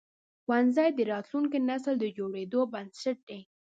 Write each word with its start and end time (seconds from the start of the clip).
ښوونځي 0.43 0.89
د 0.97 0.99
راتلونکي 1.13 1.59
نسل 1.69 1.95
د 1.99 2.05
جوړېدو 2.17 2.59
بنسټ 2.73 3.17
دي. 3.29 3.39